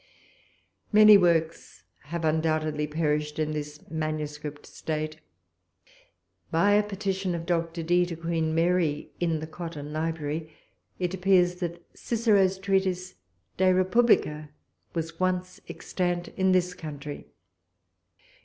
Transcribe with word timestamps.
Many 0.91 1.15
works 1.15 1.83
have 2.05 2.25
undoubtedly 2.25 2.87
perished 2.87 3.37
in 3.37 3.51
this 3.51 3.87
manuscript 3.87 4.65
state. 4.65 5.17
By 6.49 6.71
a 6.73 6.81
petition 6.81 7.35
of 7.35 7.45
Dr. 7.45 7.83
Dee 7.83 8.07
to 8.07 8.15
Queen 8.15 8.55
Mary, 8.55 9.11
in 9.19 9.41
the 9.41 9.45
Cotton 9.45 9.93
library, 9.93 10.51
it 10.97 11.13
appears 11.13 11.57
that 11.57 11.85
Cicero's 11.95 12.57
treatise 12.57 13.13
De 13.57 13.71
Republicâ 13.71 14.49
was 14.95 15.19
once 15.19 15.61
extant 15.69 16.29
in 16.29 16.51
this 16.51 16.73
country. 16.73 17.27